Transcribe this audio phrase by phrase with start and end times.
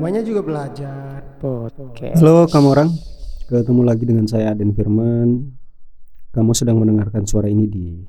[0.00, 1.20] Namanya juga belajar.
[1.44, 2.16] Podcast.
[2.24, 2.88] Halo kamu orang,
[3.52, 5.52] ketemu lagi dengan saya Aden Firman.
[6.32, 8.00] Kamu sedang mendengarkan suara ini di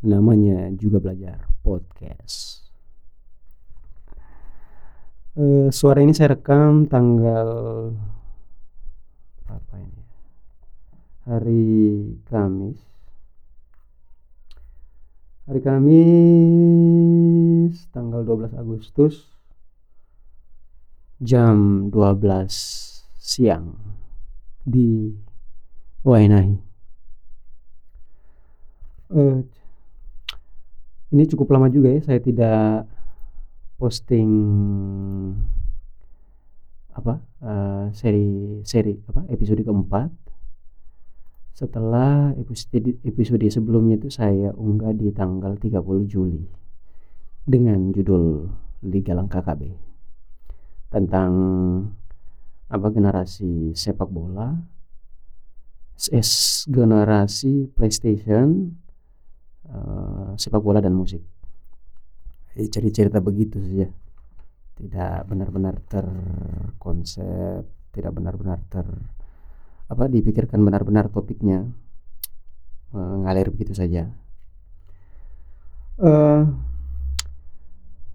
[0.00, 2.64] namanya juga belajar podcast.
[5.36, 7.48] Eh, suara ini saya rekam tanggal
[9.52, 10.02] apa ini?
[11.28, 11.68] Hari
[12.32, 12.80] Kamis.
[15.52, 15.92] Hari Kamis
[17.92, 19.31] tanggal 12 Agustus
[21.22, 22.50] jam 12
[23.14, 23.78] siang
[24.66, 25.14] di
[26.02, 26.50] Wainai.
[29.12, 29.38] Eh,
[31.14, 32.90] ini cukup lama juga ya saya tidak
[33.78, 34.30] posting
[36.96, 40.10] apa eh, seri seri apa episode keempat
[41.52, 46.40] setelah episode episode sebelumnya itu saya unggah di tanggal 30 Juli
[47.44, 48.48] dengan judul
[48.88, 49.91] Liga Lang KKB
[50.92, 51.32] tentang
[52.68, 54.52] apa generasi sepak bola
[56.12, 58.76] es generasi PlayStation
[59.64, 61.24] eh, sepak bola dan musik.
[62.52, 63.88] Eh, jadi cerita begitu saja
[64.76, 68.88] tidak benar-benar terkonsep tidak benar-benar ter
[69.88, 71.68] apa dipikirkan benar-benar topiknya
[72.92, 74.12] mengalir begitu saja.
[76.00, 76.71] Eh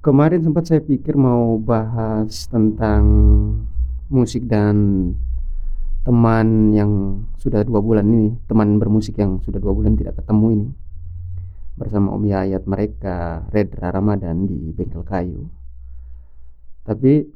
[0.01, 3.03] kemarin sempat saya pikir mau bahas tentang
[4.07, 5.11] musik dan
[6.07, 6.91] teman yang
[7.35, 10.67] sudah dua bulan ini teman bermusik yang sudah dua bulan tidak ketemu ini.
[11.77, 15.45] Bersama Om Yayat mereka Redra Ramadan di Bengkel Kayu.
[16.87, 17.27] Tapi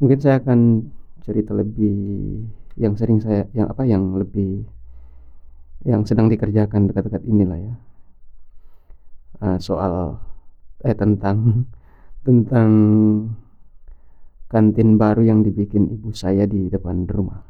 [0.00, 0.88] mungkin saya akan
[1.20, 1.94] cerita lebih
[2.80, 4.64] yang sering saya yang apa yang lebih
[5.84, 7.74] yang sedang dikerjakan dekat-dekat inilah ya.
[9.40, 10.16] Eh, soal
[10.80, 11.68] eh tentang
[12.24, 12.70] tentang
[14.50, 17.40] kantin baru yang dibikin ibu saya di depan rumah.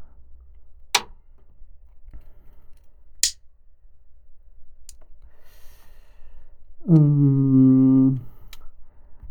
[6.90, 8.18] Hmm,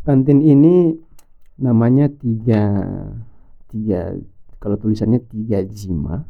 [0.08, 0.96] kantin ini
[1.60, 2.64] namanya tiga
[3.68, 4.16] tiga
[4.64, 6.24] kalau tulisannya tiga jima.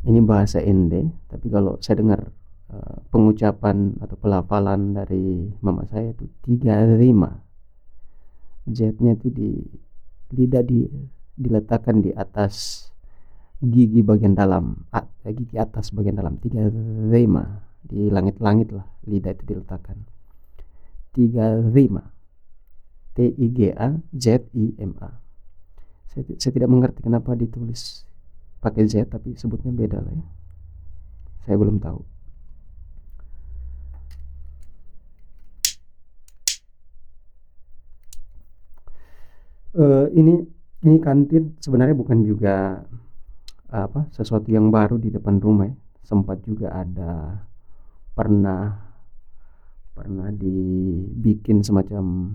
[0.00, 2.32] Ini bahasa Ende tapi kalau saya dengar
[3.10, 7.42] pengucapan atau pelafalan dari mama saya itu tiga lima.
[8.70, 9.50] Z-nya itu di
[10.36, 10.86] lidah di
[11.34, 12.86] diletakkan di atas
[13.58, 16.70] gigi bagian dalam a- eh, gigi atas bagian dalam tiga
[17.10, 17.66] lima.
[17.80, 19.98] Di langit-langit lah lidah itu diletakkan.
[21.10, 22.06] Tiga lima.
[23.10, 25.10] T I G A Z I M A
[26.10, 28.02] saya, saya tidak mengerti kenapa ditulis
[28.58, 30.26] pakai Z tapi sebutnya beda lah ya.
[31.46, 32.19] Saya belum tahu
[39.70, 40.34] Eh, ini
[40.82, 42.82] ini kantin sebenarnya bukan juga
[43.70, 45.76] apa sesuatu yang baru di depan rumah ya.
[46.02, 47.38] sempat juga ada
[48.18, 48.74] pernah
[49.94, 52.34] pernah dibikin semacam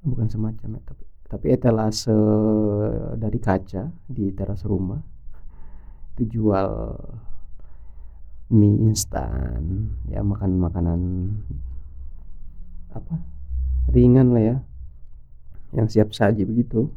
[0.00, 2.16] bukan semacam ya, tapi tapi etalase
[3.20, 5.04] dari kaca di teras rumah
[6.16, 6.96] itu jual
[8.56, 11.00] mie instan ya makan makanan
[12.88, 13.20] apa
[13.92, 14.56] ringan lah ya
[15.74, 16.90] yang siap saji begitu.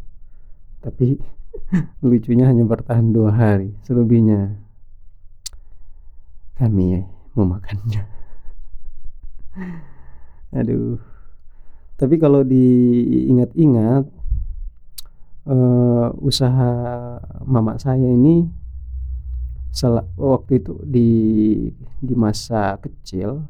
[0.84, 1.18] Tapi
[2.06, 4.58] lucunya hanya bertahan dua hari selebihnya
[6.58, 8.04] kami memakannya.
[10.58, 11.02] Aduh.
[11.94, 14.06] Tapi kalau diingat-ingat
[15.48, 16.72] eh, usaha
[17.46, 18.50] mama saya ini
[20.18, 21.10] waktu itu di
[21.98, 23.42] di masa kecil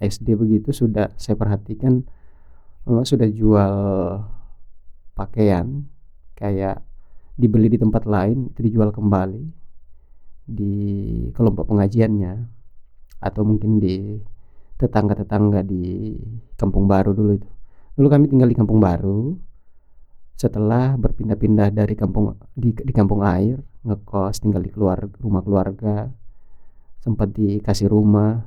[0.00, 2.04] SD begitu sudah saya perhatikan
[2.84, 3.74] mama sudah jual
[5.16, 5.84] pakaian
[6.36, 6.80] kayak
[7.36, 9.44] dibeli di tempat lain itu dijual kembali
[10.50, 10.76] di
[11.36, 12.34] kelompok pengajiannya
[13.20, 14.18] atau mungkin di
[14.80, 16.16] tetangga-tetangga di
[16.56, 17.50] Kampung Baru dulu itu.
[18.00, 19.36] Dulu kami tinggal di Kampung Baru.
[20.40, 26.08] Setelah berpindah-pindah dari kampung di, di kampung air, ngekos tinggal di keluar rumah keluarga,
[27.04, 28.40] sempat dikasih rumah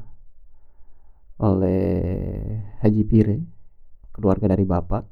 [1.37, 1.85] oleh
[2.81, 3.37] Haji Pire,
[4.13, 5.03] keluarga dari bapak.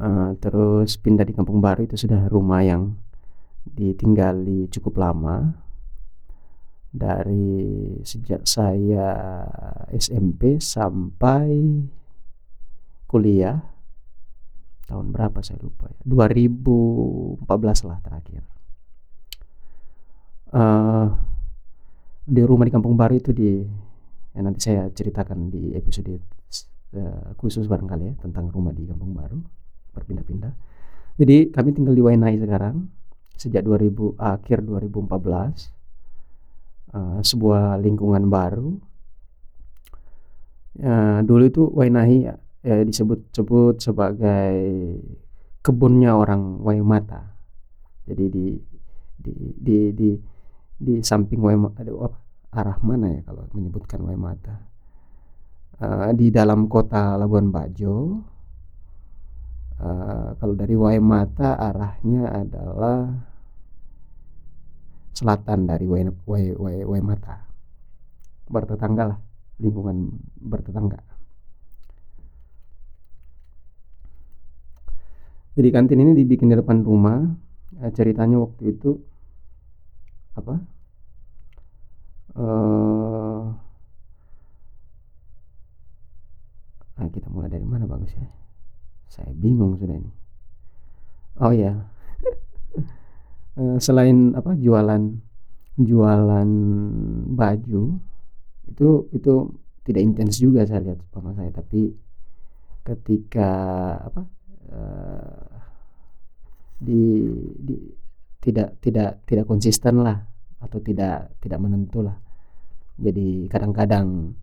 [0.00, 2.96] Eh, terus pindah di Kampung Baru itu sudah rumah yang
[3.68, 5.60] ditinggali cukup lama
[6.90, 9.12] dari sejak saya
[9.92, 11.84] SMP sampai
[13.06, 13.62] kuliah
[14.90, 18.42] tahun berapa saya lupa ya 2014 lah terakhir
[20.50, 21.08] eh
[22.26, 23.62] di rumah di Kampung Baru itu di
[24.34, 26.39] yang nanti saya ceritakan di episode
[26.94, 29.38] eh, khusus barangkali ya tentang rumah di Kampung Baru
[29.94, 30.52] berpindah-pindah.
[31.20, 32.88] Jadi kami tinggal di Wainai sekarang
[33.36, 35.72] sejak 2000 akhir 2014
[36.96, 38.72] uh, sebuah lingkungan baru.
[40.80, 44.56] Uh, dulu itu Wainahi ya disebut-sebut sebagai
[45.60, 47.36] kebunnya orang Waimata.
[48.08, 48.46] Jadi di
[49.20, 50.10] di di di,
[50.80, 51.84] di samping Waimata
[52.50, 54.69] arah mana ya kalau menyebutkan Waimata
[55.80, 58.20] uh, di dalam kota Labuan Bajo
[59.80, 63.08] uh, kalau dari Waimata arahnya adalah
[65.16, 65.84] selatan dari
[66.86, 67.48] Waimata
[68.50, 69.20] bertetangga lah
[69.60, 70.08] lingkungan
[70.40, 70.98] bertetangga.
[75.54, 77.20] Jadi kantin ini dibikin di depan rumah.
[77.84, 78.96] Eh, ceritanya waktu itu
[80.34, 80.56] apa?
[82.32, 83.50] Uh,
[87.00, 88.28] nah kita mulai dari mana bagus ya?
[89.08, 90.12] Saya bingung sudah ini.
[91.40, 91.72] Oh ya
[93.86, 95.16] selain apa jualan
[95.80, 96.50] jualan
[97.32, 97.82] baju
[98.68, 99.34] itu itu
[99.88, 101.48] tidak intens juga saya lihat sama saya.
[101.48, 101.88] Tapi
[102.84, 103.50] ketika
[104.04, 104.22] apa
[104.68, 105.48] uh,
[106.80, 107.00] di,
[107.60, 107.76] di
[108.40, 110.20] tidak tidak tidak konsisten lah
[110.60, 112.16] atau tidak tidak menentu lah.
[113.00, 114.36] Jadi kadang-kadang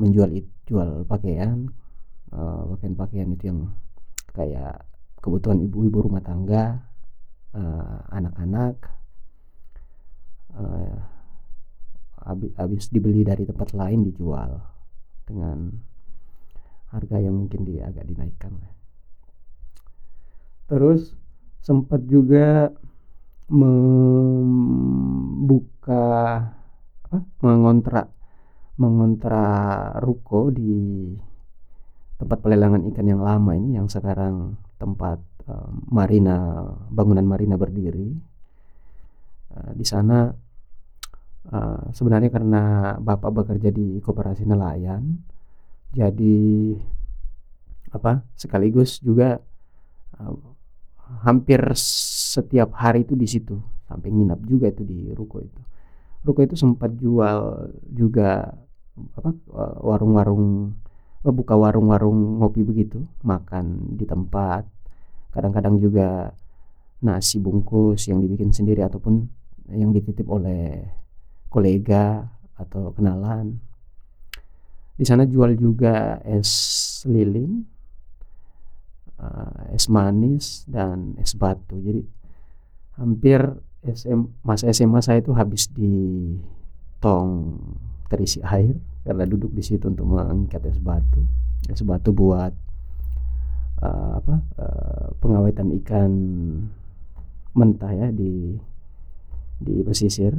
[0.00, 1.70] menjual itu jual pakaian
[2.74, 3.60] pakaian-pakaian itu yang
[4.34, 4.82] kayak
[5.22, 6.82] kebutuhan ibu-ibu rumah tangga
[8.10, 8.74] anak-anak
[10.58, 10.98] uh,
[12.24, 14.58] habis, habis dibeli dari tempat lain dijual
[15.28, 15.70] dengan
[16.90, 18.58] harga yang mungkin dia agak dinaikkan
[20.66, 21.14] terus
[21.60, 22.72] sempat juga
[23.52, 24.80] membuka
[27.04, 28.08] apa, mengontrak
[28.74, 31.14] mengontrak ruko di
[32.18, 38.10] tempat pelelangan ikan yang lama ini yang sekarang tempat uh, marina bangunan marina berdiri.
[39.54, 40.30] Uh, di sana
[41.50, 42.62] uh, sebenarnya karena
[42.98, 45.22] bapak bekerja di koperasi nelayan
[45.94, 46.74] jadi
[47.94, 49.38] apa sekaligus juga
[50.18, 50.34] uh,
[51.22, 53.54] hampir setiap hari itu di situ
[53.86, 55.62] sampai nginap juga itu di ruko itu.
[56.24, 58.56] Ruko itu sempat jual juga
[58.94, 59.30] apa
[59.82, 60.74] warung-warung
[61.24, 64.68] buka warung-warung ngopi begitu makan di tempat.
[65.32, 66.30] Kadang-kadang juga
[67.02, 69.24] nasi bungkus yang dibikin sendiri ataupun
[69.72, 70.84] yang dititip oleh
[71.48, 73.58] kolega atau kenalan.
[74.94, 77.66] Di sana jual juga es lilin
[79.18, 81.80] uh, es manis dan es batu.
[81.80, 82.02] Jadi
[83.00, 83.42] hampir
[83.84, 85.92] SM, masa SMA saya itu habis di
[87.02, 87.58] tong
[88.14, 91.26] terisi air karena duduk di situ untuk mengikat es batu.
[91.66, 92.54] Es batu buat
[93.82, 96.12] uh, apa uh, pengawetan ikan
[97.58, 98.54] mentah ya di
[99.58, 100.38] di pesisir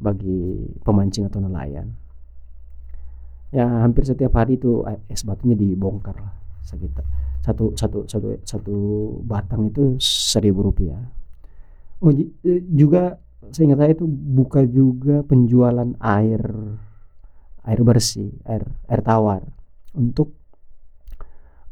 [0.00, 1.92] bagi pemancing atau nelayan.
[3.52, 6.34] Ya hampir setiap hari itu es batunya dibongkar lah
[6.64, 7.04] sekitar
[7.44, 8.76] satu satu satu satu
[9.20, 10.98] batang itu seribu rupiah.
[12.00, 12.10] Oh
[12.72, 13.20] juga
[13.52, 16.40] seingat saya itu buka juga penjualan air
[17.64, 19.42] air bersih air air tawar.
[19.94, 20.34] Untuk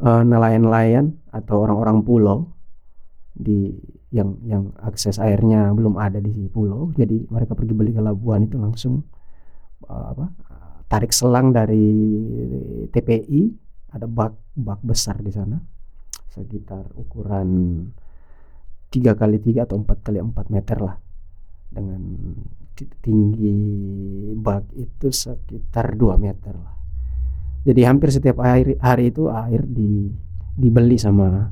[0.02, 2.38] uh, nelayan-nelayan atau orang-orang pulau
[3.32, 3.72] di
[4.12, 8.61] yang yang akses airnya belum ada di pulau jadi mereka pergi beli ke Labuan itu
[8.61, 9.00] langsung
[9.88, 10.28] uh, apa
[10.92, 11.88] tarik selang dari
[12.92, 13.42] TPI
[13.96, 15.56] ada bak bak besar di sana
[16.28, 17.49] sekitar ukuran
[18.92, 20.96] tiga kali tiga atau empat kali empat meter lah
[21.72, 22.00] dengan
[22.75, 23.55] tinggi
[24.37, 26.76] bak itu sekitar 2 meter lah.
[27.62, 30.11] Jadi hampir setiap hari hari itu air di
[30.59, 31.47] dibeli sama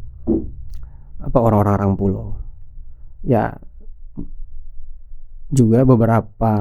[1.21, 2.35] apa orang-orang pulau.
[3.23, 3.55] Ya
[5.51, 6.55] juga beberapa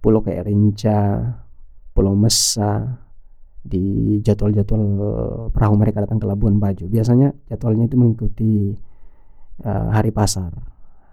[0.00, 1.00] pulau kayak Rinca,
[1.92, 3.00] Pulau Mesa,
[3.60, 4.84] di jadwal-jadwal
[5.52, 6.88] perahu mereka datang ke Labuan Bajo.
[6.88, 8.52] Biasanya jadwalnya itu mengikuti
[9.64, 10.52] uh, hari pasar,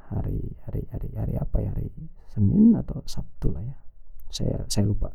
[0.07, 1.91] hari hari hari hari apa ya hari
[2.31, 3.75] Senin atau Sabtu lah ya.
[4.31, 5.11] Saya saya lupa.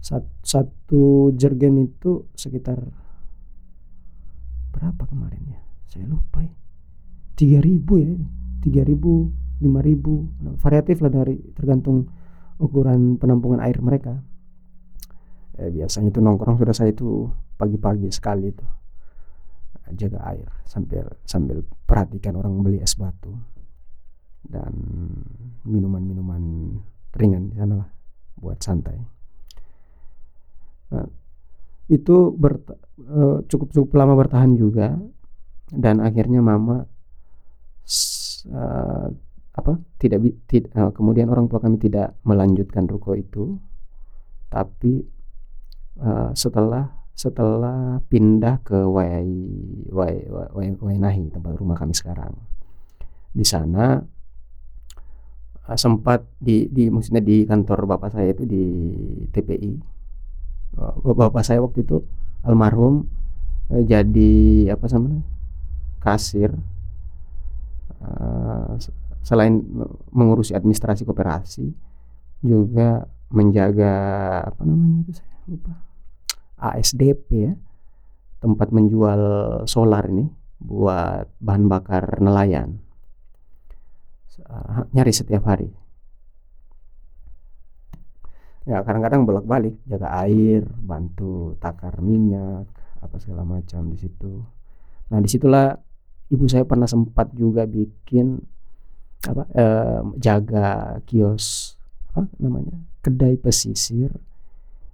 [0.00, 2.80] Sat, satu jergen itu sekitar
[4.72, 5.60] berapa kemarin ya?
[5.84, 6.54] Saya lupa ya.
[7.36, 8.08] Tiga ribu ya,
[8.64, 9.28] tiga ribu,
[9.60, 12.08] lima ribu, nah, variatif lah dari tergantung
[12.60, 14.20] ukuran penampungan air mereka
[15.56, 18.64] eh, biasanya itu nongkrong sudah saya itu pagi-pagi sekali itu
[19.96, 23.34] jaga air sambil sambil perhatikan orang beli es batu
[24.46, 24.72] dan
[25.66, 26.74] minuman-minuman
[27.14, 27.90] ringan di sana lah
[28.40, 28.96] buat santai.
[30.90, 31.06] Nah,
[31.90, 32.62] itu ber,
[33.46, 34.96] cukup cukup lama bertahan juga
[35.70, 36.86] dan akhirnya mama
[38.50, 39.06] uh,
[39.50, 43.58] apa tidak tid, uh, kemudian orang tua kami tidak melanjutkan ruko itu
[44.50, 45.02] tapi
[46.02, 49.28] uh, setelah setelah pindah ke Wai
[49.92, 50.24] Wai
[50.56, 52.32] Wai, Wai Nahi tempat rumah kami sekarang.
[53.36, 54.00] Di sana
[55.68, 58.64] uh, sempat di di maksudnya di kantor bapak saya itu di
[59.28, 59.72] TPI
[61.04, 62.00] bapak saya waktu itu
[62.46, 63.04] almarhum
[63.68, 64.32] uh, jadi
[64.72, 65.20] apa namanya
[66.00, 66.56] kasir
[68.00, 68.80] uh,
[69.20, 69.60] selain
[70.08, 71.68] mengurusi administrasi koperasi
[72.40, 73.92] juga menjaga
[74.48, 75.89] apa namanya itu saya lupa
[76.60, 77.52] ASDP ya
[78.40, 79.20] tempat menjual
[79.68, 80.28] solar ini
[80.60, 82.80] buat bahan bakar nelayan.
[84.92, 85.68] Nyari setiap hari.
[88.68, 92.68] Ya kadang-kadang bolak-balik jaga air bantu takar minyak
[93.00, 94.44] apa segala macam di situ.
[95.08, 95.72] Nah di situlah
[96.28, 98.36] ibu saya pernah sempat juga bikin
[99.26, 101.76] apa eh, jaga kios
[102.12, 104.12] apa namanya kedai pesisir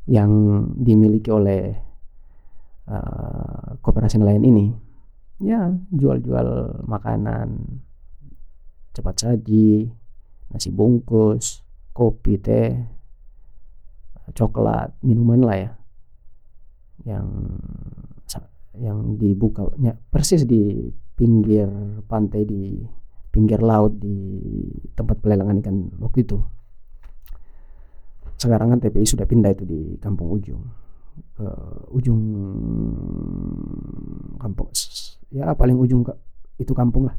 [0.07, 0.31] yang
[0.79, 1.75] dimiliki oleh
[2.87, 4.67] uh, koperasi nelayan ini.
[5.37, 7.83] Ya jual-jual makanan
[8.97, 9.93] cepat saji
[10.49, 11.61] nasi bungkus
[11.93, 12.73] kopi teh
[14.33, 15.73] coklat minuman lah ya
[17.05, 17.29] yang
[18.77, 21.69] yang dibukanya persis di pinggir
[22.05, 22.85] pantai di
[23.33, 24.17] pinggir laut di
[24.93, 26.41] tempat pelelangan ikan waktu itu
[28.37, 30.63] sekarang kan TPI sudah pindah itu di kampung ujung.
[31.37, 31.49] Ke
[31.97, 32.21] ujung
[34.37, 34.69] kampung
[35.33, 36.13] ya paling ujung ke
[36.61, 37.17] itu kampung lah.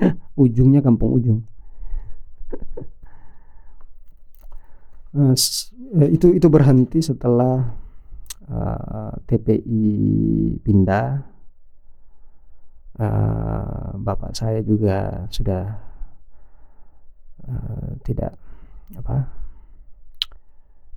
[0.42, 1.40] Ujungnya kampung ujung.
[5.08, 5.32] Nah,
[6.04, 7.72] itu itu berhenti setelah
[8.44, 9.82] uh, TPI
[10.60, 11.24] pindah.
[12.98, 15.80] Uh, bapak saya juga sudah
[17.48, 18.36] uh, tidak
[19.00, 19.47] apa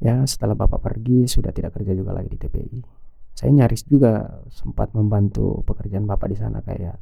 [0.02, 2.80] ya setelah bapak pergi sudah tidak kerja juga lagi di TPI
[3.32, 6.98] saya nyaris juga sempat membantu pekerjaan bapak di sana kayak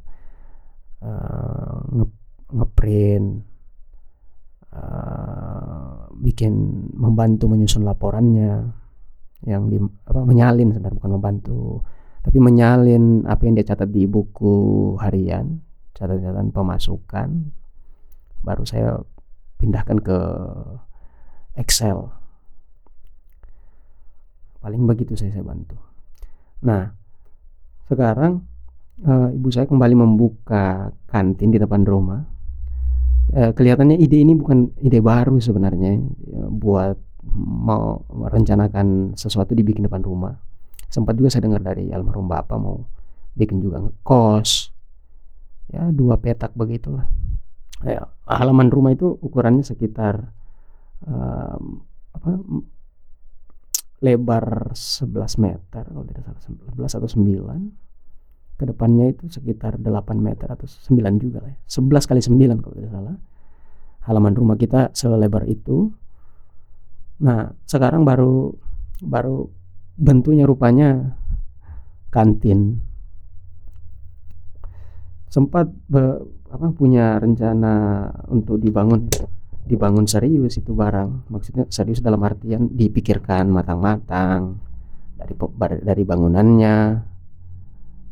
[1.02, 2.06] uh, nge
[2.50, 3.28] ngeprint
[4.74, 6.52] uh, bikin
[6.94, 8.76] membantu menyusun laporannya
[9.48, 11.60] yang di apa menyalin sebenarnya bukan membantu
[12.20, 15.64] tapi menyalin apa yang dia catat di buku harian
[15.96, 17.28] catatan pemasukan.
[18.40, 18.96] Baru saya
[19.60, 20.18] pindahkan ke
[21.60, 22.08] Excel
[24.60, 25.76] paling begitu saya saya bantu.
[26.64, 26.92] Nah
[27.88, 28.44] sekarang
[29.00, 32.22] e, ibu saya kembali membuka kantin di depan rumah.
[33.32, 35.98] E, kelihatannya ide ini bukan ide baru sebenarnya
[36.28, 36.96] e, buat
[37.36, 40.36] mau merencanakan sesuatu dibikin depan rumah.
[40.90, 42.84] Sempat juga saya dengar dari almarhum bapak mau
[43.38, 44.74] bikin juga kos
[45.70, 47.06] ya dua petak begitulah.
[47.80, 50.34] Ya, halaman rumah itu ukurannya sekitar
[51.06, 51.80] um,
[52.12, 52.30] apa
[54.00, 55.12] lebar 11
[55.44, 56.40] meter kalau tidak salah
[56.72, 59.88] 11 atau 9 ke depannya itu sekitar 8
[60.20, 61.58] meter atau 9 juga lah ya.
[61.64, 63.16] 11 kali 9 kalau tidak salah.
[64.04, 65.92] Halaman rumah kita selebar itu.
[67.24, 68.52] Nah sekarang baru
[69.00, 69.48] baru
[69.96, 71.16] bentuknya rupanya
[72.12, 72.84] kantin.
[75.32, 76.20] Sempat be,
[76.52, 79.08] apa punya rencana untuk dibangun
[79.64, 81.28] dibangun serius itu barang.
[81.28, 84.60] Maksudnya serius dalam artian dipikirkan matang-matang
[85.16, 85.34] dari
[85.84, 86.76] dari bangunannya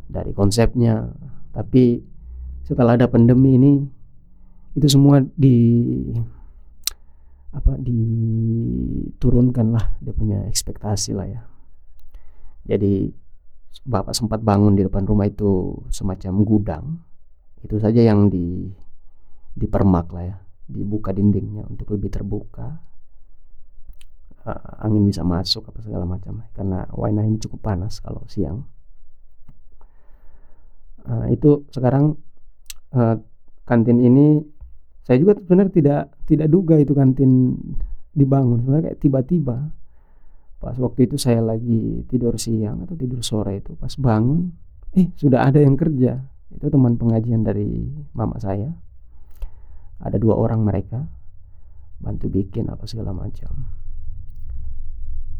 [0.08, 1.08] dari konsepnya.
[1.52, 2.00] Tapi
[2.64, 3.72] setelah ada pandemi ini
[4.76, 5.56] itu semua di
[7.48, 11.42] apa diturunkan lah dia punya ekspektasi lah ya.
[12.68, 13.08] Jadi
[13.88, 16.86] bapak sempat bangun di depan rumah itu semacam gudang.
[17.64, 18.70] Itu saja yang di
[19.58, 20.36] dipermak lah ya
[20.68, 22.76] dibuka dindingnya untuk lebih terbuka.
[24.44, 26.44] Uh, angin bisa masuk apa segala macam.
[26.52, 28.68] Karena Wainah ini cukup panas kalau siang.
[31.08, 32.20] Uh, itu sekarang
[32.92, 33.16] uh,
[33.64, 34.44] kantin ini
[35.08, 37.56] saya juga sebenarnya tidak tidak duga itu kantin
[38.12, 38.60] dibangun.
[38.60, 39.58] Sebenarnya kayak tiba-tiba.
[40.58, 44.50] Pas waktu itu saya lagi tidur siang atau tidur sore itu pas bangun
[44.90, 46.18] eh sudah ada yang kerja.
[46.50, 48.74] Itu teman pengajian dari mama saya
[49.98, 51.06] ada dua orang mereka
[51.98, 53.50] bantu bikin apa segala macam.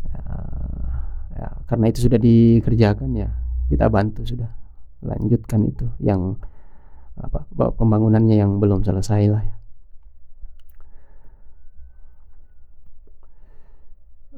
[0.09, 0.25] Ya,
[1.39, 3.31] ya karena itu sudah dikerjakan ya
[3.69, 4.51] kita bantu sudah
[5.05, 6.35] lanjutkan itu yang
[7.19, 9.57] apa pembangunannya yang belum selesai lah ya.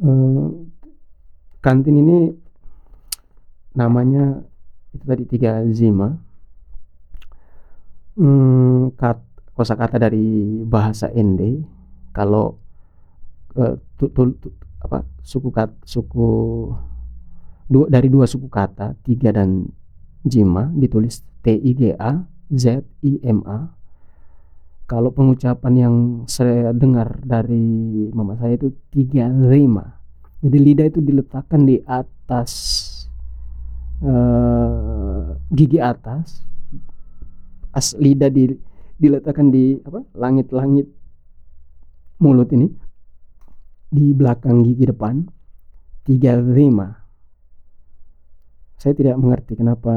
[0.01, 0.65] Uh,
[1.61, 2.33] kantin ini
[3.77, 4.41] namanya
[4.97, 6.17] itu tadi tiga zima.
[8.19, 9.17] Hmm, kat,
[9.61, 11.61] kosakata dari bahasa Ende
[12.17, 12.57] kalau
[13.61, 14.49] uh, tu, tu, tu,
[14.81, 16.29] apa suku kat, suku
[17.69, 19.69] dua, dari dua suku kata tiga dan
[20.25, 23.77] jima ditulis T I G A Z I M A.
[24.89, 30.01] Kalau pengucapan yang saya dengar dari mama saya itu tiga lima
[30.41, 32.51] jadi lidah itu diletakkan di atas
[34.01, 36.49] uh, gigi atas.
[37.71, 38.51] As lidah di,
[39.01, 40.85] diletakkan di apa langit-langit
[42.21, 42.69] mulut ini
[43.89, 45.25] di belakang gigi depan
[46.05, 46.93] tiga lima.
[48.77, 49.93] Saya tidak mengerti kenapa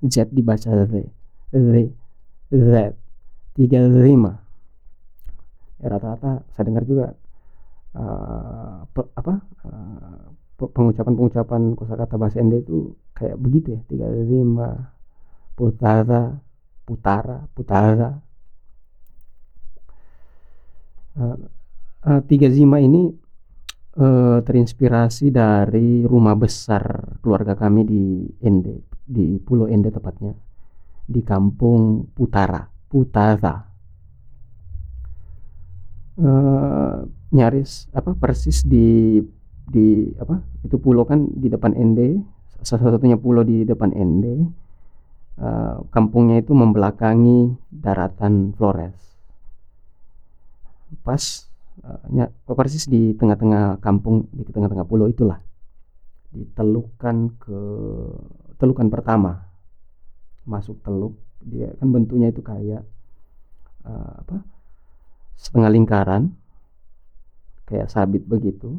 [0.00, 0.94] Z dibaca Z
[1.52, 1.74] Z
[2.48, 2.72] Z
[3.52, 4.40] tiga lima.
[5.76, 7.12] Ya, rata-rata saya dengar juga
[7.92, 9.34] uh, pe, apa
[9.68, 10.24] uh,
[10.56, 14.96] pengucapan-pengucapan kosakata bahasa Ende itu kayak begitu ya tiga lima
[15.52, 16.40] putara
[16.88, 18.24] putara putara
[21.16, 23.10] uh, tiga zima ini
[23.98, 28.04] uh, terinspirasi dari rumah besar keluarga kami di
[28.44, 30.34] Ende di Pulau Ende tepatnya
[31.06, 33.74] di kampung Putara Putara.
[36.16, 39.20] Uh, nyaris apa persis di
[39.68, 42.24] di apa itu pulau kan di depan Ende
[42.64, 44.64] salah satunya pulau di depan Ende.
[45.36, 49.15] Uh, kampungnya itu membelakangi daratan Flores
[51.02, 51.22] pas
[51.82, 55.42] uh, persis di tengah-tengah kampung di tengah-tengah pulau itulah.
[56.30, 57.60] Ditelukan ke
[58.60, 59.46] telukan pertama.
[60.46, 62.82] Masuk teluk dia kan bentuknya itu kayak
[63.86, 64.42] uh, apa
[65.36, 66.22] setengah lingkaran
[67.66, 68.78] kayak sabit begitu.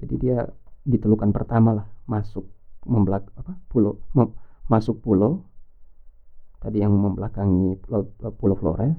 [0.00, 0.48] Jadi dia
[0.84, 2.44] ditelukan pertama lah masuk
[2.84, 4.28] membelak apa pulau mem,
[4.68, 5.40] masuk pulau
[6.60, 8.92] tadi yang membelakangi pulau, pulau Flores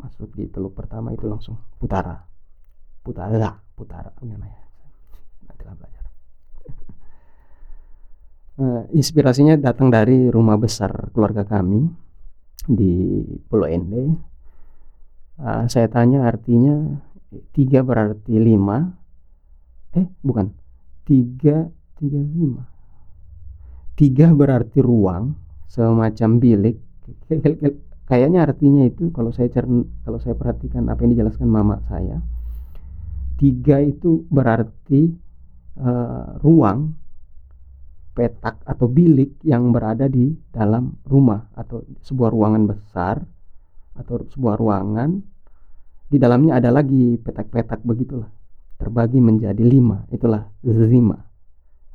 [0.00, 2.16] masuk di teluk pertama itu langsung putara
[3.04, 4.62] putara putara gimana ya
[5.48, 6.04] nanti lah belajar
[8.60, 11.88] uh, inspirasinya datang dari rumah besar keluarga kami
[12.68, 14.12] di Pulau Ende.
[15.40, 17.00] Uh, saya tanya artinya
[17.56, 18.92] tiga berarti lima.
[19.96, 20.52] Eh bukan
[21.08, 22.62] tiga tiga lima.
[23.96, 25.36] Tiga berarti ruang
[25.68, 26.76] semacam bilik.
[28.10, 32.18] Kayaknya artinya itu kalau saya cern, kalau saya perhatikan apa yang dijelaskan mama saya,
[33.38, 35.14] tiga itu berarti
[35.78, 36.90] uh, ruang
[38.10, 43.22] petak atau bilik yang berada di dalam rumah atau sebuah ruangan besar
[43.94, 45.22] atau sebuah ruangan.
[46.10, 48.26] Di dalamnya ada lagi petak-petak begitulah
[48.80, 51.20] terbagi menjadi lima itulah lima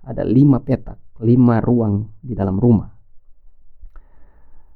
[0.06, 2.94] ada lima petak lima ruang di dalam rumah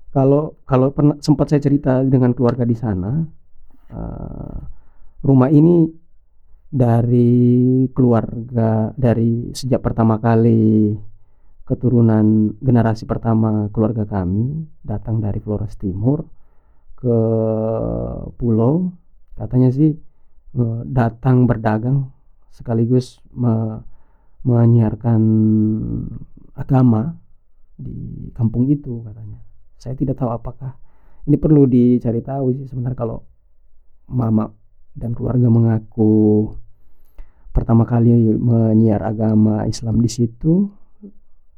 [0.10, 3.22] kalau kalau pernah sempat saya cerita dengan keluarga di sana
[3.94, 4.58] uh,
[5.22, 5.86] rumah ini
[6.70, 10.94] dari keluarga dari sejak pertama kali
[11.66, 16.26] keturunan generasi pertama keluarga kami datang dari Flores Timur
[16.98, 17.18] ke
[18.42, 18.90] pulau.
[19.38, 19.94] Katanya sih
[20.90, 22.10] datang berdagang
[22.50, 23.86] sekaligus me
[24.40, 25.22] menyiarkan
[26.56, 27.14] agama
[27.76, 29.40] di kampung itu katanya
[29.80, 30.76] saya tidak tahu apakah
[31.24, 33.24] ini perlu dicari tahu sih sebenarnya kalau
[34.12, 34.52] mama
[34.92, 36.52] dan keluarga mengaku
[37.56, 40.68] pertama kali menyiar agama Islam di situ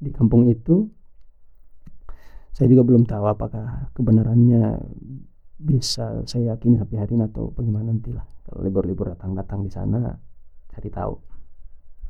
[0.02, 0.90] di kampung itu.
[2.52, 4.76] Saya juga belum tahu apakah kebenarannya
[5.62, 10.20] bisa saya yakini sampai hari ini atau bagaimana nanti lah kalau libur-libur datang-datang di sana
[10.74, 11.16] cari tahu.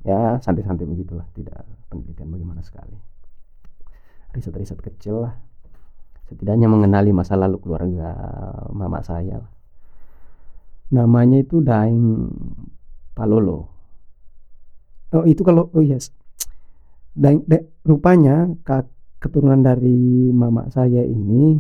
[0.02, 1.62] Ya santai-santai begitulah tidak
[1.93, 2.97] penelitian bagaimana sekali.
[4.34, 5.36] Riset-riset kecil lah
[6.32, 8.15] setidaknya mengenali masa lalu keluarga
[8.72, 9.44] mama saya
[10.91, 12.28] namanya itu Daeng
[13.15, 13.60] Palolo.
[15.15, 16.12] Oh itu kalau oh yes.
[17.12, 18.88] Dan de, rupanya kak,
[19.20, 21.60] keturunan dari mama saya ini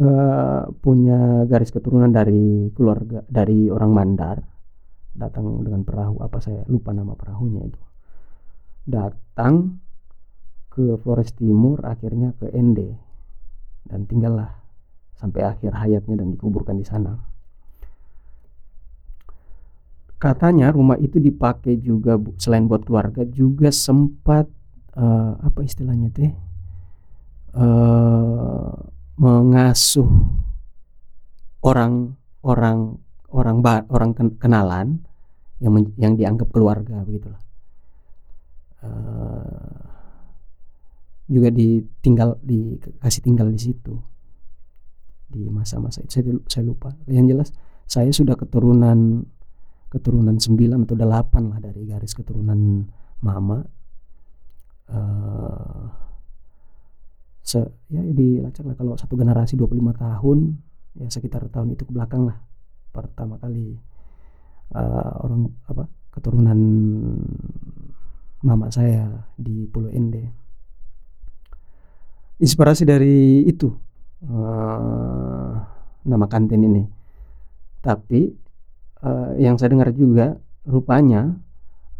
[0.00, 4.36] uh, punya garis keturunan dari keluarga dari orang Mandar.
[5.16, 7.80] Datang dengan perahu apa saya lupa nama perahunya itu.
[8.84, 9.80] Datang
[10.72, 13.09] ke Flores Timur akhirnya ke Ende
[13.86, 14.60] dan tinggallah
[15.20, 17.20] sampai akhir hayatnya dan dikuburkan di sana.
[20.20, 24.48] Katanya rumah itu dipakai juga selain buat keluarga juga sempat
[24.96, 26.32] uh, apa istilahnya teh
[27.56, 28.72] uh,
[29.16, 30.08] mengasuh
[31.64, 33.00] orang orang
[33.32, 35.04] orang orang kenalan
[35.60, 37.40] yang yang dianggap keluarga begitulah.
[38.80, 39.89] Uh,
[41.30, 43.94] juga ditinggal dikasih tinggal di situ.
[45.30, 46.90] Di masa-masa itu saya, saya lupa.
[47.06, 47.48] Yang jelas
[47.86, 49.22] saya sudah keturunan
[49.90, 52.82] keturunan sembilan atau delapan lah dari garis keturunan
[53.22, 53.62] mama.
[54.90, 55.86] Uh,
[57.46, 60.38] se ya dilacak lah kalau satu generasi 25 tahun
[60.98, 62.42] ya sekitar tahun itu ke belakang lah.
[62.90, 63.78] Pertama kali
[64.74, 66.58] uh, orang apa keturunan
[68.42, 70.39] mama saya di Pulau Ende
[72.40, 73.68] inspirasi dari itu
[74.24, 75.52] uh,
[76.08, 76.82] nama kantin ini.
[77.84, 78.32] Tapi
[79.04, 81.36] uh, yang saya dengar juga rupanya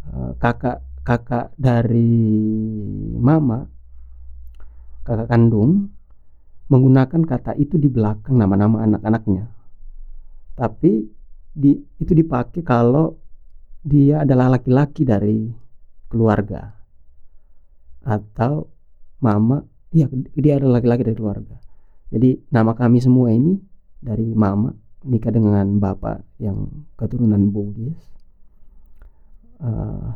[0.09, 2.13] uh, kakak kakak dari
[3.17, 3.65] mama
[5.05, 5.89] kakak kandung
[6.69, 9.45] menggunakan kata itu di belakang nama-nama anak-anaknya.
[10.55, 10.91] Tapi
[11.51, 13.17] di, itu dipakai kalau
[13.83, 15.51] dia adalah laki-laki dari
[16.07, 16.71] keluarga.
[18.07, 18.71] Atau
[19.19, 21.55] mama iya dia adalah laki-laki dari keluarga.
[22.11, 23.55] Jadi nama kami semua ini
[24.03, 24.75] dari mama
[25.07, 27.97] nikah dengan bapak yang keturunan Bugis
[29.63, 30.13] uh,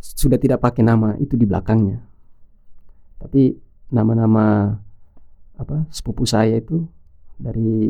[0.00, 2.00] sudah tidak pakai nama itu di belakangnya.
[3.20, 3.56] Tapi
[3.92, 4.76] nama-nama
[5.54, 6.84] apa sepupu saya itu
[7.38, 7.88] dari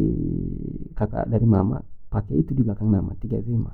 [0.95, 3.73] kakak dari mama pakai itu di belakang nama tiga lima.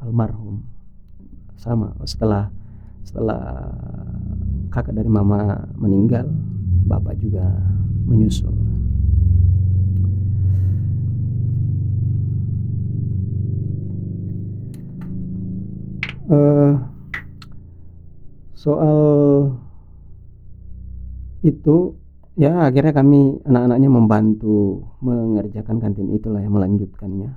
[0.00, 0.64] Almarhum.
[1.60, 2.48] Sama setelah
[3.04, 3.70] setelah
[4.70, 6.30] kakak dari mama meninggal
[6.86, 7.44] bapak juga
[8.06, 8.54] menyusul.
[16.30, 16.78] Uh,
[18.54, 19.02] soal
[21.42, 21.98] itu
[22.38, 27.34] ya akhirnya kami anak-anaknya membantu mengerjakan kantin itulah yang melanjutkannya.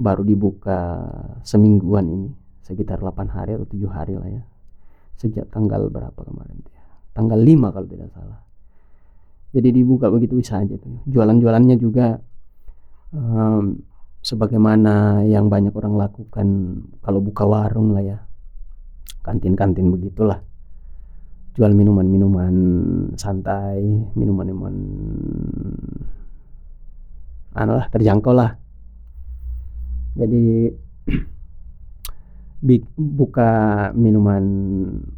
[0.00, 1.04] Baru dibuka
[1.44, 2.30] semingguan ini
[2.64, 4.42] sekitar 8 hari atau 7 hari lah ya
[5.16, 8.40] sejak tanggal berapa kemarin ya tanggal 5 kalau tidak salah.
[9.52, 11.04] Jadi dibuka begitu saja tuh.
[11.04, 12.16] Jualan-jualannya juga
[13.12, 13.76] um,
[14.24, 16.48] sebagaimana yang banyak orang lakukan
[17.04, 18.18] kalau buka warung lah ya.
[19.20, 20.40] Kantin-kantin begitulah.
[21.52, 22.56] Jual minuman-minuman
[23.20, 23.84] santai
[24.16, 24.74] minuman-minuman
[27.52, 28.56] anu lah terjangkau lah.
[30.16, 30.72] Jadi
[32.94, 33.50] buka
[33.98, 34.44] minuman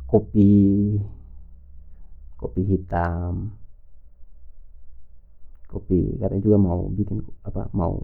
[0.09, 0.97] kopi
[2.41, 3.53] kopi hitam.
[5.69, 8.01] Kopi katanya juga mau bikin apa mau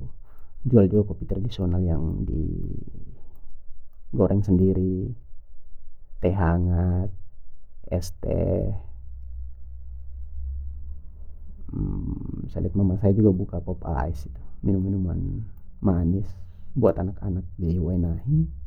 [0.61, 2.45] jual juga kopi tradisional yang di
[4.13, 5.09] goreng sendiri.
[6.21, 7.09] Teh hangat
[7.89, 8.69] es teh.
[11.71, 15.47] Hmm, saya lihat mama saya juga buka pop ice itu minum-minuman
[15.81, 16.27] manis
[16.75, 18.60] buat anak-anak di Wenahi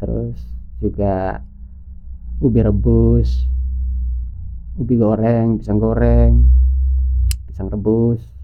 [0.00, 0.38] terus
[0.82, 1.40] juga
[2.42, 3.46] ubi rebus
[4.74, 6.32] ubi goreng pisang goreng
[7.46, 8.34] pisang rebus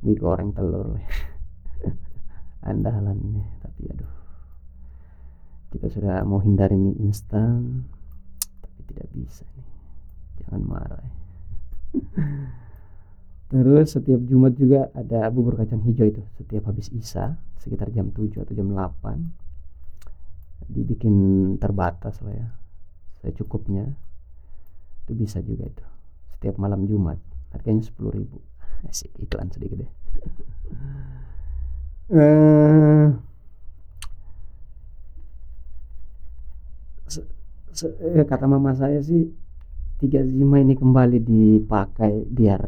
[0.00, 0.96] mie goreng telur.
[2.68, 4.14] Andalan nih tapi aduh.
[5.70, 7.84] Kita sudah mau hindari mie instan
[8.64, 9.68] tapi tidak bisa nih.
[10.40, 11.04] Jangan marah.
[13.50, 16.22] Terus setiap Jumat juga ada bubur kacang hijau itu.
[16.38, 19.49] Setiap habis Isa sekitar jam 7 atau jam 8
[20.70, 21.14] dibikin
[21.58, 22.48] terbatas lah ya
[23.20, 23.90] secukupnya
[25.04, 25.84] itu bisa juga itu
[26.36, 27.18] setiap malam Jumat
[27.50, 28.38] harganya sepuluh ribu
[28.88, 29.92] Asik iklan sedikit deh.
[32.16, 33.06] uh,
[38.26, 39.30] kata mama saya sih
[40.00, 42.62] tiga zima ini kembali dipakai biar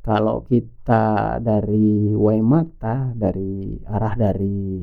[0.00, 4.82] Kalau kita dari Waimata dari arah dari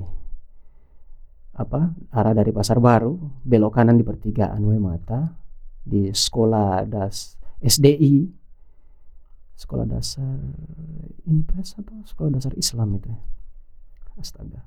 [1.57, 5.33] apa arah dari pasar baru belok kanan di pertigaan Waimata
[5.81, 8.29] di sekolah das SDI
[9.57, 10.37] sekolah dasar
[11.25, 13.19] impres atau sekolah dasar Islam itu ya.
[14.21, 14.61] Astaga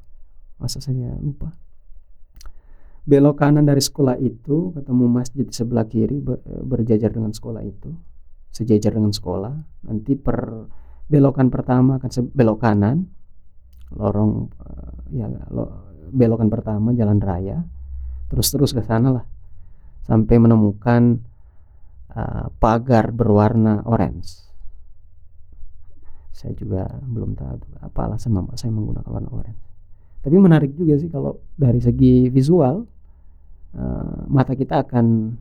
[0.59, 1.55] masa saya lupa.
[3.07, 6.21] Belok kanan dari sekolah itu ketemu masjid di sebelah kiri
[6.67, 7.91] berjajar dengan sekolah itu
[8.51, 9.55] sejajar dengan sekolah.
[9.89, 10.69] Nanti per
[11.11, 13.11] belokan pertama akan belok kanan
[13.91, 17.63] lorong eh, ya lo, belokan pertama jalan raya
[18.31, 19.25] terus terus ke sana lah
[20.07, 21.23] sampai menemukan
[22.15, 24.47] uh, pagar berwarna orange.
[26.35, 29.63] Saya juga belum tahu apa alasan mama saya menggunakan warna orange.
[30.21, 32.85] Tapi menarik juga sih kalau dari segi visual
[33.77, 35.37] uh, mata kita akan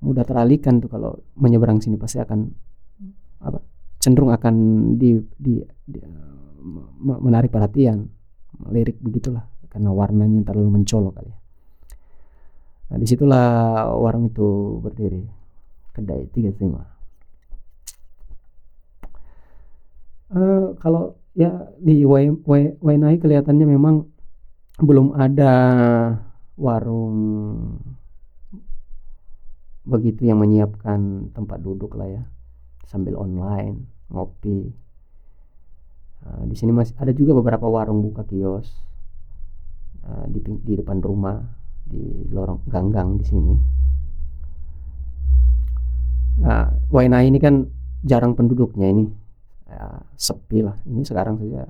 [0.00, 2.48] mudah teralihkan tuh kalau menyeberang sini pasti akan
[3.40, 3.60] apa
[4.00, 4.54] cenderung akan
[4.96, 8.08] di, di, di uh, menarik perhatian
[8.72, 11.38] lirik begitulah karena warnanya terlalu mencolok kali ya.
[12.90, 13.48] Nah di situlah
[13.94, 15.22] warung itu berdiri
[15.94, 16.82] kedai tiga lima.
[20.30, 24.06] Uh, kalau ya di Wainai kelihatannya memang
[24.78, 25.52] belum ada
[26.54, 27.16] warung
[29.86, 32.22] begitu yang menyiapkan tempat duduk lah ya
[32.86, 34.70] sambil online ngopi
[36.26, 38.70] uh, di sini masih ada juga beberapa warung buka kios
[40.10, 41.38] Eh, di, di depan rumah
[41.86, 43.54] di lorong ganggang di sini.
[46.42, 47.62] Nah, Waina ini kan
[48.02, 49.06] jarang penduduknya ini,
[49.70, 50.74] ya, sepi lah.
[50.82, 51.62] Ini sekarang saja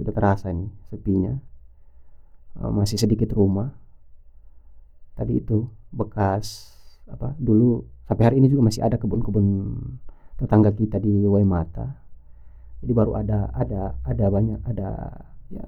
[0.00, 1.36] sudah terasa ini sepinya.
[2.56, 3.68] Uh, masih sedikit rumah.
[5.12, 6.72] Tadi itu bekas
[7.10, 9.76] apa dulu sampai hari ini juga masih ada kebun-kebun
[10.40, 12.00] tetangga kita di Waimata.
[12.80, 14.88] Jadi baru ada ada ada banyak ada
[15.52, 15.66] ya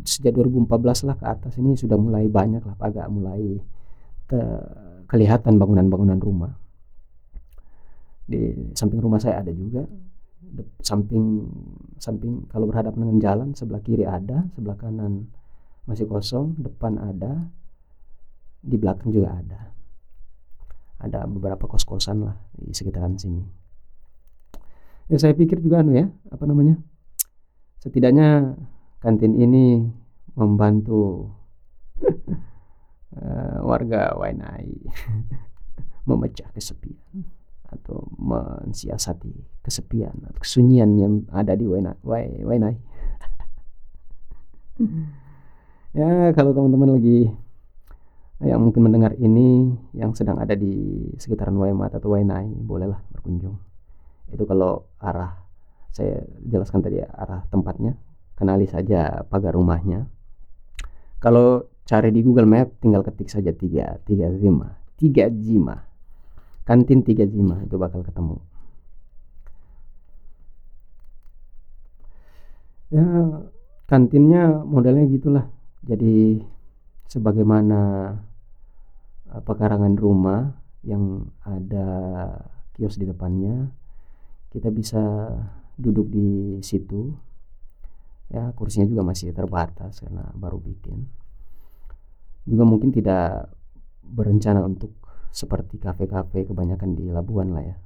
[0.00, 3.60] sejak 2014 lah ke atas ini sudah mulai banyak lah agak mulai
[4.24, 4.40] te,
[5.04, 6.52] kelihatan bangunan-bangunan rumah.
[8.24, 9.84] Di samping rumah saya ada juga.
[10.42, 11.46] De, samping
[12.00, 15.30] samping kalau berhadapan dengan jalan sebelah kiri ada sebelah kanan
[15.86, 17.46] masih kosong depan ada
[18.64, 19.60] di belakang juga ada.
[21.02, 23.42] Ada beberapa kos-kosan lah di sekitaran sini.
[25.10, 26.80] Ya saya pikir juga anu ya apa namanya
[27.82, 28.54] setidaknya
[29.02, 29.82] kantin ini
[30.38, 31.28] membantu
[33.18, 34.70] uh, warga Wainai
[36.08, 37.26] memecah kesepian
[37.66, 39.32] atau mensiasati
[39.64, 41.98] kesepian atau kesunyian yang ada di Wainai.
[42.46, 42.76] Wainai.
[45.98, 47.28] ya kalau teman-teman lagi
[48.42, 53.58] yang mungkin mendengar ini yang sedang ada di sekitaran Waimat atau Wainai bolehlah berkunjung
[54.32, 55.44] itu kalau arah
[55.92, 57.94] saya jelaskan tadi ya, arah tempatnya
[58.42, 60.10] kenali saja pagar rumahnya.
[61.22, 65.82] Kalau cari di Google Map tinggal ketik saja tiga tiga lima tiga jima
[66.62, 68.42] kantin tiga jima itu bakal ketemu.
[72.90, 73.06] Ya
[73.86, 75.46] kantinnya modelnya gitulah.
[75.86, 76.42] Jadi
[77.10, 77.80] sebagaimana
[79.30, 81.88] uh, pekarangan rumah yang ada
[82.74, 83.70] kios di depannya
[84.50, 85.30] kita bisa
[85.78, 87.14] duduk di situ
[88.32, 91.04] ya kursinya juga masih terbatas karena baru bikin.
[92.48, 93.52] Juga mungkin tidak
[94.02, 94.96] berencana untuk
[95.28, 97.76] seperti kafe-kafe kebanyakan di Labuan lah ya.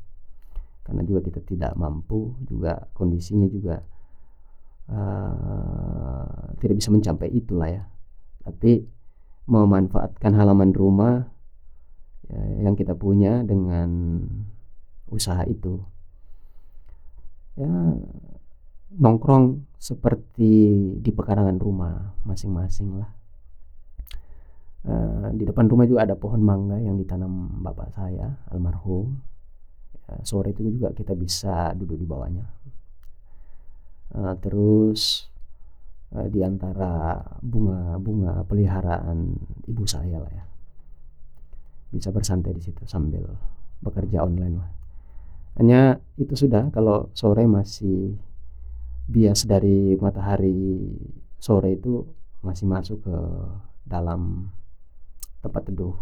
[0.86, 3.82] Karena juga kita tidak mampu juga kondisinya juga
[4.86, 7.82] uh, tidak bisa mencapai itulah ya.
[8.46, 8.86] Tapi
[9.50, 11.26] memanfaatkan halaman rumah
[12.30, 14.22] ya, yang kita punya dengan
[15.10, 15.82] usaha itu.
[17.58, 17.98] Ya
[18.96, 20.54] nongkrong seperti
[20.98, 23.10] di pekarangan rumah masing-masing lah.
[24.86, 29.14] Uh, di depan rumah juga ada pohon mangga yang ditanam bapak saya almarhum.
[30.10, 32.46] Uh, sore itu juga kita bisa duduk di bawahnya.
[34.10, 35.30] Uh, terus
[36.18, 39.38] uh, di antara bunga-bunga peliharaan
[39.70, 40.44] ibu saya lah ya.
[41.94, 43.22] Bisa bersantai di situ sambil
[43.86, 44.70] bekerja online lah.
[45.62, 48.18] Hanya itu sudah kalau sore masih
[49.06, 50.90] bias dari matahari
[51.38, 52.02] sore itu
[52.42, 53.18] masih masuk ke
[53.86, 54.50] dalam
[55.42, 55.94] tempat teduh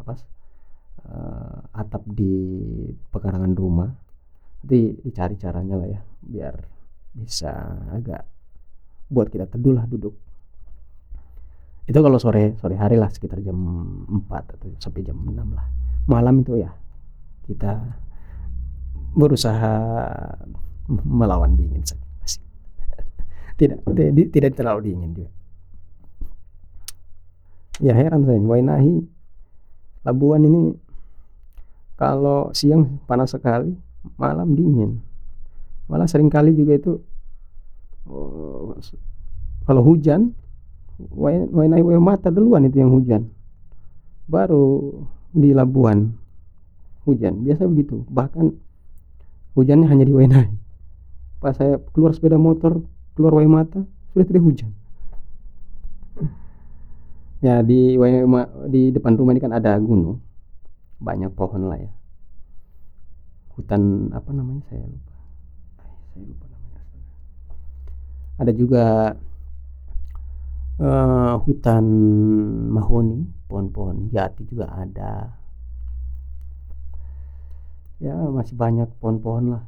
[0.00, 0.16] apa
[1.76, 2.32] atap di
[3.12, 3.90] pekarangan rumah.
[4.60, 6.54] Nanti dicari caranya lah ya biar
[7.16, 7.52] bisa
[7.92, 8.24] agak
[9.08, 10.12] buat kita teduh lah duduk.
[11.88, 13.56] Itu kalau sore sore hari lah sekitar jam
[14.08, 15.66] empat atau sampai jam enam lah.
[16.08, 16.72] Malam itu ya
[17.48, 17.80] kita
[19.16, 19.74] berusaha
[20.88, 22.09] melawan dingin saja
[23.60, 23.84] tidak
[24.32, 25.30] tidak terlalu dingin juga.
[27.84, 29.04] Ya heran saya Wainahi
[30.00, 30.72] Labuan ini
[32.00, 33.76] kalau siang panas sekali
[34.16, 35.04] malam dingin.
[35.92, 36.92] Malah sering kali juga itu
[39.68, 40.32] kalau hujan
[41.12, 43.28] Wainahi Mata duluan itu yang hujan.
[44.24, 45.04] Baru
[45.36, 46.16] di Labuan
[47.04, 48.08] hujan biasa begitu.
[48.08, 48.56] Bahkan
[49.52, 50.48] hujannya hanya di Wainai
[51.40, 54.70] pas saya keluar sepeda motor keluar Waimata sudah tidak hujan.
[57.40, 57.96] Ya di
[58.68, 60.20] di depan rumah ini kan ada gunung.
[61.00, 61.92] Banyak pohon lah ya.
[63.56, 64.60] Hutan apa namanya?
[64.68, 65.14] Saya lupa.
[66.12, 66.60] Saya lupa namanya
[68.40, 69.12] ada juga
[70.80, 71.84] uh, hutan
[72.72, 75.36] mahoni pohon-pohon jati juga ada.
[78.00, 79.64] Ya masih banyak pohon-pohon lah.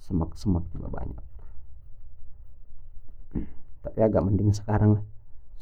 [0.00, 1.20] Semak-semak juga banyak
[3.80, 5.04] tapi agak mending sekarang lah.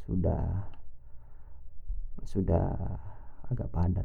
[0.07, 0.43] Sudah
[2.29, 2.77] sudah
[3.49, 4.05] agak padat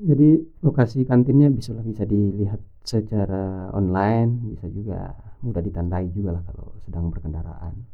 [0.00, 6.72] jadi lokasi kantinnya bisa bisa dilihat secara online bisa juga mudah ditandai juga lah kalau
[6.84, 7.84] sedang berkendaraan.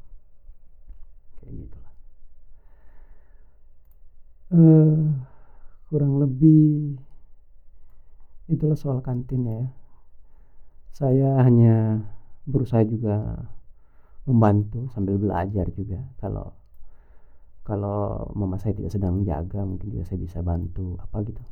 [1.39, 1.79] Kayak gitu
[4.55, 4.99] uh,
[5.91, 6.95] kurang lebih
[8.47, 9.63] itulah soal kantin ya
[10.97, 12.01] saya hanya
[12.49, 13.45] berusaha juga
[14.25, 16.01] membantu sambil belajar juga.
[16.17, 16.57] Kalau
[17.69, 21.43] kalau mama saya tidak sedang jaga mungkin juga saya bisa bantu apa gitu.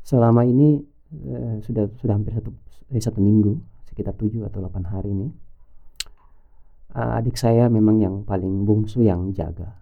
[0.00, 0.80] Selama ini
[1.12, 2.48] eh, sudah sudah hampir satu
[2.88, 3.60] eh, satu minggu
[3.92, 5.28] sekitar tujuh atau delapan hari ini
[6.94, 9.76] uh, adik saya memang yang paling bungsu yang jaga.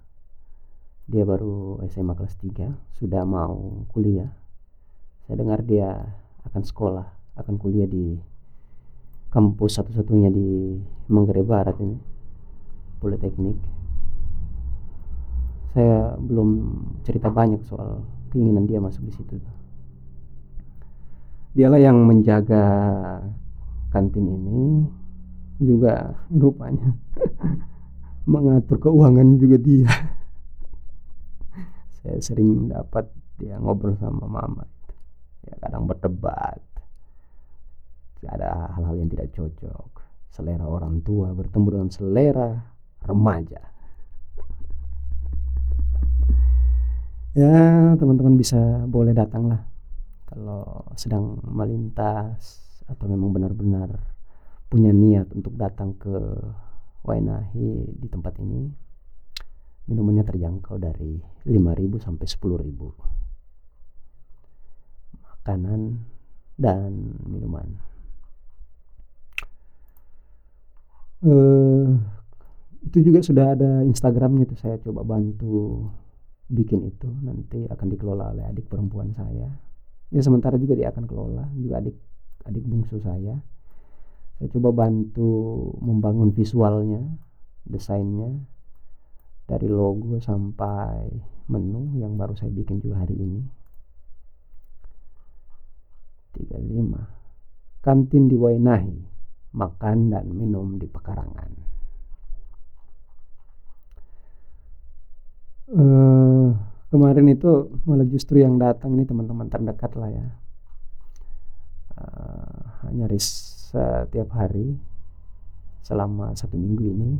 [1.08, 4.28] Dia baru SMA kelas 3 sudah mau kuliah.
[5.24, 5.94] Saya dengar dia
[6.44, 7.06] akan sekolah
[7.38, 8.18] akan kuliah di
[9.28, 10.80] kampus satu-satunya di
[11.12, 11.96] Manggarai Barat ini
[12.98, 13.58] Politeknik.
[15.76, 16.48] Saya belum
[17.04, 19.36] cerita banyak soal keinginan dia masuk di situ.
[21.52, 22.64] Dialah yang menjaga
[23.92, 24.60] kantin ini
[25.60, 26.92] juga rupanya
[28.32, 29.92] mengatur keuangan juga dia.
[32.00, 34.64] Saya sering dapat dia ngobrol sama mama.
[35.44, 36.67] Ya kadang berdebat
[38.26, 40.02] ada hal-hal yang tidak cocok.
[40.32, 42.50] Selera orang tua bertemu dengan selera
[43.06, 43.62] remaja.
[47.36, 48.58] Ya teman-teman bisa
[48.90, 49.62] boleh datang lah
[50.26, 52.58] kalau sedang melintas
[52.90, 53.94] atau memang benar-benar
[54.66, 56.18] punya niat untuk datang ke
[57.06, 58.66] Wainahi di tempat ini
[59.88, 61.16] minumannya terjangkau dari
[61.48, 66.04] 5000 sampai 10000 makanan
[66.60, 67.80] dan minuman
[71.24, 71.86] uh,
[72.84, 75.88] itu juga sudah ada Instagramnya itu saya coba bantu
[76.48, 77.08] bikin itu.
[77.24, 79.48] Nanti akan dikelola oleh adik perempuan saya.
[80.08, 81.96] Ya sementara juga dia akan kelola juga adik
[82.48, 83.36] adik bungsu saya.
[84.38, 87.02] Saya coba bantu membangun visualnya
[87.66, 88.32] desainnya
[89.44, 91.10] dari logo sampai
[91.48, 93.42] menu yang baru saya bikin juga hari ini.
[96.38, 99.17] 35 kantin di Wainahi
[99.52, 101.50] makan dan minum di pekarangan.
[105.68, 106.56] Uh,
[106.88, 110.28] kemarin itu malah justru yang datang ini teman-teman terdekat lah ya.
[111.98, 113.26] Uh, nyaris
[113.68, 114.80] setiap hari
[115.84, 117.10] selama satu minggu ini.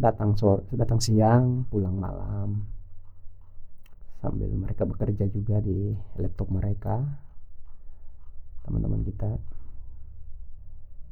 [0.00, 2.64] Datang sore datang siang pulang malam.
[4.20, 7.04] Sambil mereka bekerja juga di laptop mereka.
[8.64, 9.36] Teman-teman kita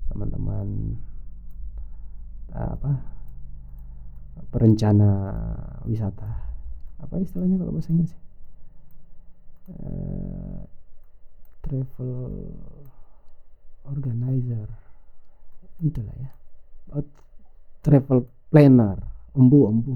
[0.08, 0.96] teman-teman
[2.52, 2.92] apa
[4.48, 5.10] perencana
[5.84, 6.48] wisata.
[6.98, 8.14] Apa istilahnya kalau bahasa Inggris?
[9.68, 10.64] Uh,
[11.60, 12.32] travel
[13.84, 14.68] organizer.
[15.84, 16.30] Itulah ya.
[16.96, 17.04] Oh,
[17.84, 18.98] travel planner.
[19.36, 19.94] Embu embu.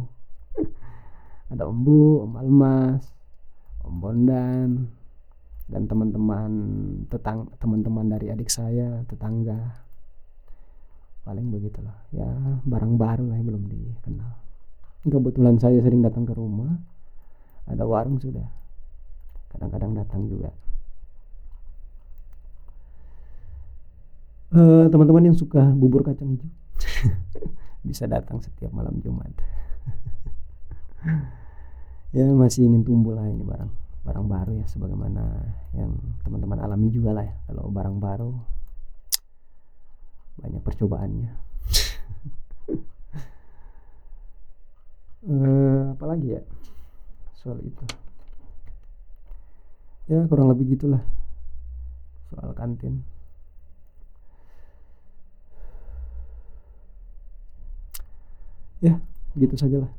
[1.51, 3.03] Ada embu om almas
[3.83, 4.87] om bondan
[5.67, 6.53] dan teman-teman
[7.11, 9.82] tetang teman-teman dari adik saya tetangga
[11.23, 11.95] paling begitulah.
[12.11, 12.27] Ya
[12.67, 14.33] barang baru lah yang belum dikenal.
[15.03, 16.79] Kebetulan saya sering datang ke rumah.
[17.67, 18.47] Ada warung sudah.
[19.55, 20.51] Kadang-kadang datang juga.
[24.53, 26.45] Uh, teman-teman yang suka bubur kacang hijau
[27.89, 29.33] bisa datang setiap malam Jumat.
[32.13, 33.73] Ya masih ingin tumbuh lah ini barang.
[34.05, 35.33] Barang baru ya sebagaimana
[35.73, 37.33] yang teman-teman alami juga lah ya.
[37.49, 38.37] Kalau barang baru
[40.43, 41.31] banyak percobaannya.
[45.23, 46.43] Uh, apalagi ya?
[47.39, 47.87] Soal itu.
[50.11, 50.99] Ya kurang lebih gitulah.
[52.27, 53.07] Soal kantin.
[58.83, 58.99] Ya
[59.39, 59.95] gitu sajalah.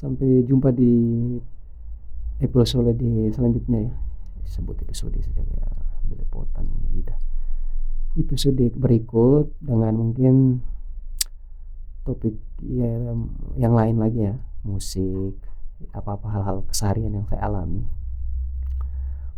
[0.00, 0.96] Sampai jumpa di
[2.40, 2.96] episode
[3.36, 3.94] selanjutnya ya.
[4.48, 5.68] Sebut episode saja ya
[6.08, 7.27] belepotan lidah
[8.16, 10.64] episode berikut dengan mungkin
[12.08, 13.12] topik ya
[13.60, 14.34] yang lain lagi ya
[14.64, 15.36] musik
[15.94, 17.86] apa-apa hal-hal keseharian yang saya alami.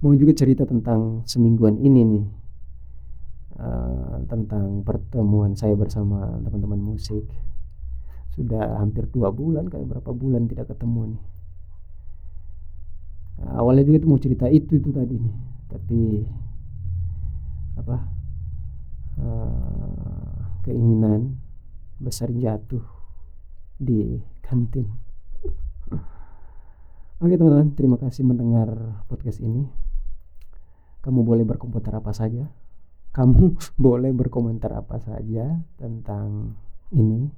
[0.00, 2.26] Mau juga cerita tentang semingguan ini nih
[3.60, 7.28] uh, tentang pertemuan saya bersama teman-teman musik.
[8.32, 11.22] Sudah hampir dua bulan kayak berapa bulan tidak ketemu nih.
[13.40, 15.36] Awalnya juga itu mau cerita itu itu tadi nih.
[15.68, 16.00] Tapi
[17.76, 17.96] apa
[19.20, 21.36] uh, keinginan
[22.00, 22.84] besar jatuh
[23.76, 24.88] di kantin
[27.20, 29.68] Oke teman-teman, terima kasih mendengar podcast ini.
[31.04, 32.48] Kamu boleh berkomentar apa saja.
[33.12, 36.56] Kamu boleh berkomentar apa saja tentang
[36.96, 37.28] ini.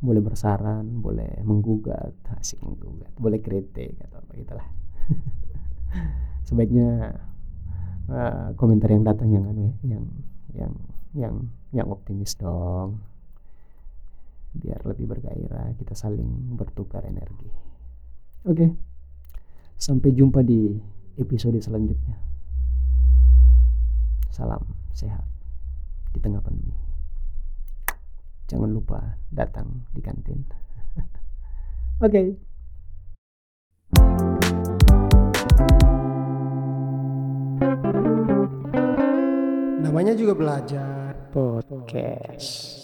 [0.00, 4.68] Boleh bersaran, boleh menggugat, asik menggugat, boleh kritik atau apa gitulah.
[6.48, 7.12] Sebaiknya
[8.08, 10.08] uh, komentar yang datang yang aneh, yang
[10.54, 10.72] yang
[11.12, 11.34] yang
[11.72, 13.00] yang optimis dong.
[14.56, 17.52] Biar lebih bergairah, kita saling bertukar energi.
[18.48, 18.56] Oke.
[18.56, 18.70] Okay.
[19.78, 20.74] Sampai jumpa di
[21.20, 22.16] episode selanjutnya.
[24.32, 24.62] Salam
[24.94, 25.26] sehat
[26.14, 26.74] di tengah pandemi.
[28.48, 30.40] Jangan lupa datang di kantin.
[32.02, 32.34] Oke.
[33.92, 34.37] okay.
[39.78, 42.77] Namanya juga belajar podcast.